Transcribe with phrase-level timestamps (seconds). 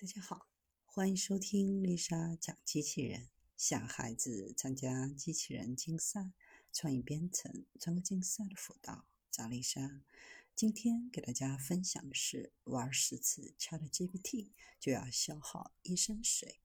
[0.00, 0.48] 大家好，
[0.86, 3.28] 欢迎收听丽莎讲机器人。
[3.54, 6.32] 想孩子参加机器人竞赛、
[6.72, 10.00] 创意编程、创客竞赛的辅导，找丽莎。
[10.56, 16.60] 今天给大家分享的是：玩十次 ChatGPT 就要消耗一升水。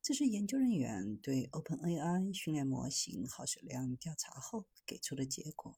[0.00, 5.76] 这是研究人员对 OpenAI 训练模型耗水量调查后给出的结果。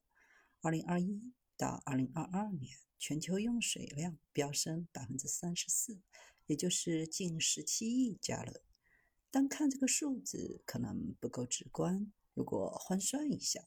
[0.61, 5.99] 二零二一到二零二二年，全球用水量飙升百分之三十四。
[6.47, 8.61] 也就是近十七亿加仑。
[9.31, 13.65] 单看这个数字可能不够直观，如果换算一下，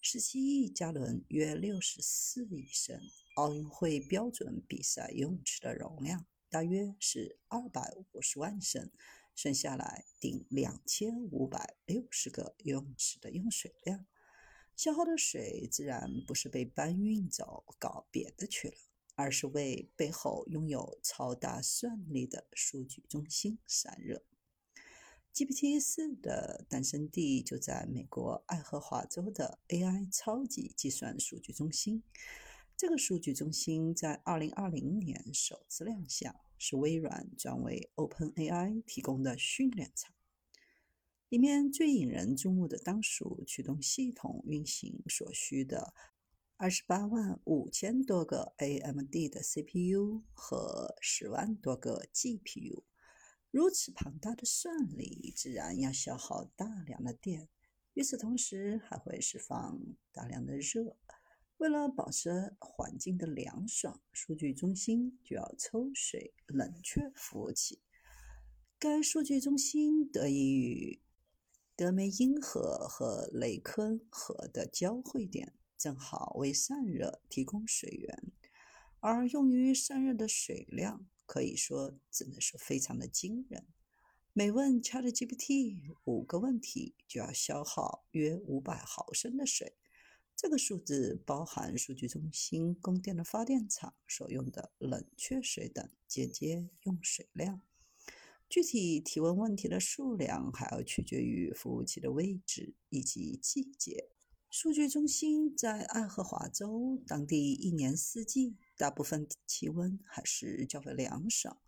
[0.00, 3.00] 十七亿加仑约六十四亿升。
[3.36, 8.90] 奥运会标准比赛游泳池的容量大约是二百五十万升，
[9.34, 14.06] 算下来顶两千五百六十个游泳池的用水量。
[14.76, 18.76] 消耗的水自然不是被搬运走搞别的去了。
[19.14, 24.22] 而是为背后拥有超大算力的数据中心散热。
[25.32, 32.04] GPT-4 的诞生地就在美国爱荷华州的 AI 超级计算数据中心。
[32.76, 40.14] 这个数据中心在2020年首次亮相，是微软专为 OpenAI 提供的训练场。
[41.28, 45.94] 里面最引人注目的当属驱动系统运行所需的。
[46.56, 52.84] 二十八万五千多个 AMD 的 CPU 和十万多个 GPU，
[53.50, 57.48] 如此庞大的算力，自然要消耗大量的电。
[57.94, 59.80] 与此同时，还会释放
[60.12, 60.96] 大量的热。
[61.56, 67.80] 为了保持环境的凉爽，数据中心就要抽水冷却服务器。
[68.78, 71.02] 该数据中心得益于
[71.74, 75.52] 德梅因河和雷科河的交汇点。
[75.84, 78.32] 正好为散热提供水源，
[79.00, 83.66] 而用于散热的水量可以说只能说非常的惊人。
[84.32, 89.76] 每问 ChatGPT 五个问题就要消耗约五百毫升的水，
[90.34, 97.60] 这个数字包含数据中心供电的发电厂所用的冷却水等间接用水量。
[98.48, 104.08] 具体提问问题的数量还要取决于服务器的位置以及季节。
[104.56, 111.58] 数据中心在爱荷华州，当地一年四季大部分气温还是较为凉爽，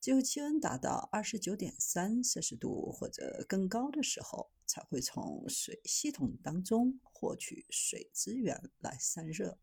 [0.00, 9.58] 只有气温达到二十九点三摄氏度或者更高的时候，才会从水系统当中获取水资源来散热。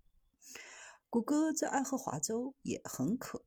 [1.10, 3.46] 谷歌在爱荷华州也很渴，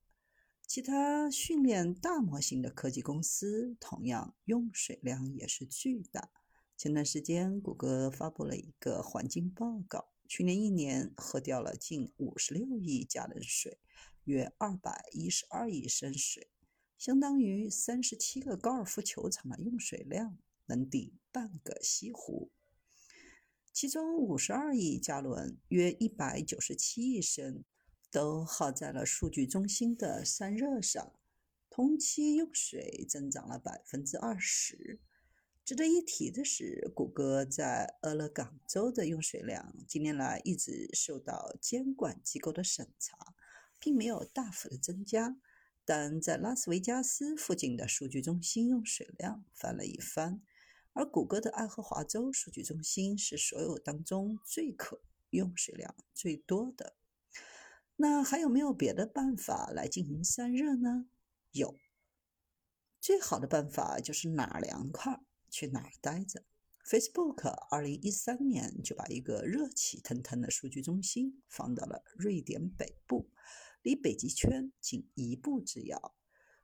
[0.66, 6.30] 其他训练大模型的科技公司同样用水量也是巨大。
[6.76, 13.78] 前段时间，谷歌发布了一个环境报告，去年一年喝掉了近五十六亿加仑水，
[14.24, 16.50] 约二百一十二亿升水，
[16.98, 22.50] 相当于三十七个高尔夫球场的用水量，能抵半个西湖。
[23.72, 27.64] 其中五十二亿加仑，约一百九十七亿升，
[28.10, 31.14] 都耗在了数据中心的散热上，
[31.70, 35.00] 同期用水增长了百分之二十。
[35.66, 43.34] 值得一提的是，谷歌在俄勒冈州的用水量近年来一直受到监管机构的审查，
[43.80, 45.36] 并没有大幅的增加。
[45.84, 50.40] 但在拉斯维加斯附近的数据中心用水量翻了一番，
[50.92, 56.94] 而谷歌的爱荷华州数据中心是所有当中最可用水量最多的。
[57.96, 61.08] 那还有没有别的办法来进行散热呢？
[61.50, 61.76] 有，
[63.00, 65.25] 最好的办法就是哪凉快。
[65.50, 66.42] 去哪儿待着
[66.84, 73.28] ？Facebook 二零一三年就把一个热气腾腾的数据中心放到了瑞典北部，
[73.82, 76.14] 离北极圈仅一步之遥。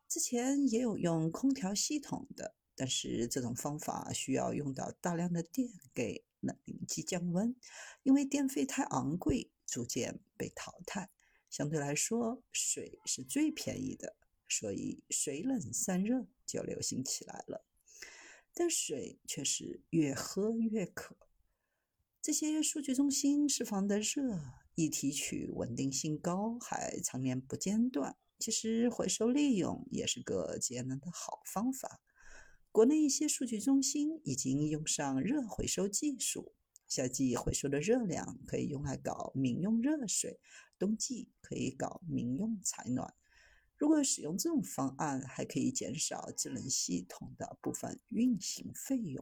[0.08, 7.56] 之前也有用空调系统的，但是这种方法需要用到大量的电给冷凝机降温，
[8.02, 11.10] 因为电费太昂贵，逐渐被淘汰。
[11.48, 14.16] 相对来说，水是最便宜的，
[14.48, 17.64] 所以水冷散热就流行起来了。
[18.54, 21.16] 但水却是越喝越渴。
[22.20, 24.38] 这些数据中心释放的热
[24.74, 28.16] 一提取稳定性高，还常年不间断。
[28.38, 32.00] 其实回收利用也是个节能的好方法。
[32.70, 36.54] 国内一些数据中心已经用上热回收技术，
[36.88, 40.40] 夏季回收的热量可以用来搞民用热水，
[40.78, 43.14] 冬季可以搞民用采暖。
[43.82, 49.20] 如果使用这种方案，还可以减少智能系统的部分运行费用。